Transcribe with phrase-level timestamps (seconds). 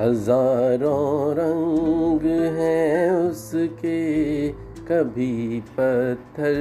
[0.00, 2.20] हज़ारों रंग
[2.58, 4.48] हैं उसके,
[4.88, 6.58] कभी पत्थर,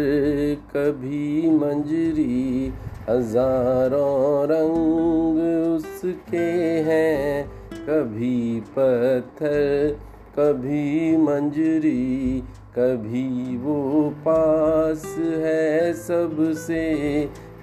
[0.76, 2.74] कभी मंजरी।
[3.10, 5.40] हज़ारों रंग
[5.76, 6.46] उसके
[6.88, 9.98] हैं, कभी पत्थर,
[10.40, 12.44] कभी मंजरी।
[12.78, 16.86] कभी वो पास है सबसे,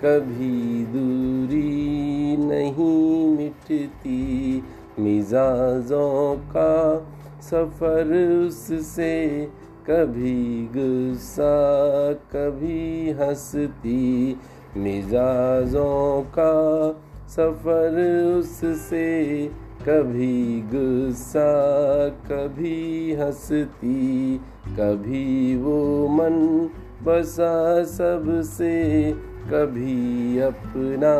[0.04, 4.62] कभी दूरी नहीं मिटती।
[4.98, 7.06] मिजाजों का
[7.40, 9.48] सफ़र उससे
[9.90, 14.36] कभी गुस्सा, कभी हंसती।
[14.76, 16.92] मिजाजों का
[17.28, 19.50] सफ़र उससे
[19.88, 26.68] कभी गुस्सा, कभी हंसती। कभी वो मन
[27.04, 29.12] बसा सबसे
[29.52, 31.14] कभी अपना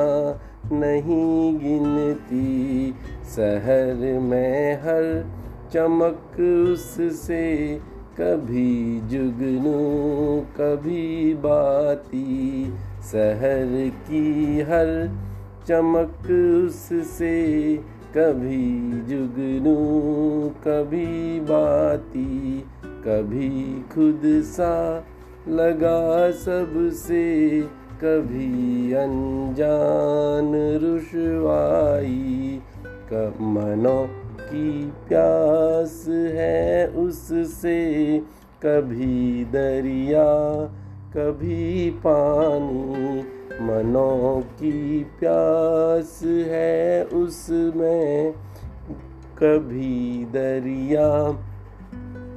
[0.78, 2.94] नहीं गिनती।
[3.36, 5.26] शहर में हर
[5.72, 6.40] चमक
[6.72, 7.80] उससे
[8.20, 9.76] कभी जुगनू,
[10.60, 12.64] कभी बाती।
[13.12, 15.10] शहर की हर
[15.66, 16.30] चमक
[16.66, 17.76] उससे
[18.16, 19.76] कभी जुगनू,
[20.68, 23.50] कभी बाती। कभी
[23.94, 25.04] खुद सा
[25.48, 27.60] लगा सबसे
[28.04, 32.60] कभी अनजान रुशवाई।
[33.40, 34.06] मनों
[34.40, 38.18] की प्यास है उससे
[38.62, 40.24] कभी दरिया,
[41.16, 43.18] कभी पानी।
[43.60, 48.32] मनों की प्यास है उसमें
[49.38, 51.32] कभी दरिया,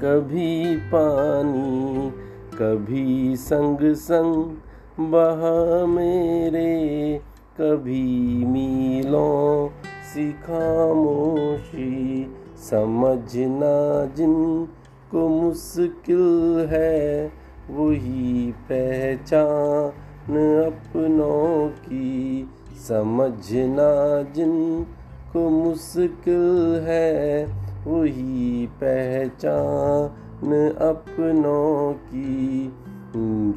[0.01, 2.24] कभी पानी।
[2.61, 4.57] कभी संग संग
[4.99, 7.21] बहा मेरे,
[7.61, 9.69] कभी मीलों
[10.13, 12.27] सी खामोशी।
[12.57, 14.67] समझना जिन
[15.11, 17.31] को मुश्किल है,
[17.71, 22.49] वही पहचान अपनों की।
[22.88, 24.85] समझना जिन
[25.33, 27.45] को मुश्किल है,
[27.88, 30.25] वही पहचान
[30.69, 32.73] अपनों की।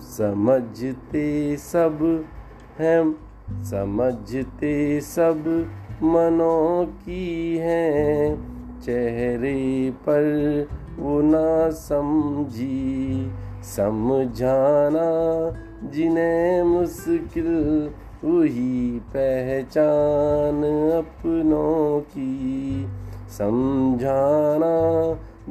[0.02, 2.24] समझते सब
[2.78, 3.16] हैं
[3.64, 5.70] समझते सब
[6.02, 8.48] मनों की हैं।
[8.80, 10.24] चेहरे पर
[10.98, 13.30] वो ना समझी,
[13.62, 15.08] समझाना
[15.90, 17.90] जिन्हें मुश्किल,
[18.24, 22.86] वही पहचान अपनों की।
[23.28, 24.74] समझाना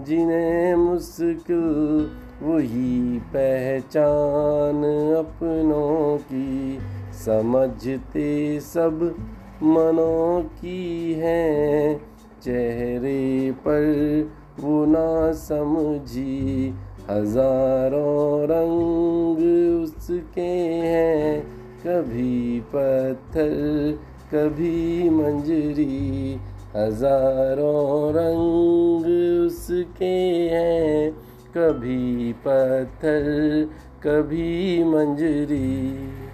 [0.06, 2.12] जिन्हें मुश्किल
[2.44, 4.84] वही पहचान
[5.18, 6.80] अपनों की
[7.26, 9.16] समझते सब
[9.64, 12.02] मनों की हैं।
[12.42, 16.74] चेहरे पर वो ना समझी
[17.10, 19.38] हज़ारों रंग
[19.84, 20.42] उसके
[20.84, 21.42] हैं।
[21.88, 24.00] कभी पत्थर,
[24.34, 26.40] कभी मंजरी
[26.78, 29.06] हज़ारों रंग
[29.46, 30.16] उसके
[30.52, 31.12] हैं।
[31.58, 33.68] कभी पत्थर
[34.04, 36.27] कभी मंजरी।